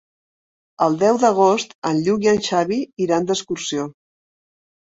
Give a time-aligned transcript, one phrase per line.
[0.85, 3.89] El deu d'agost en Lluc i en Xavi iran d'excursió.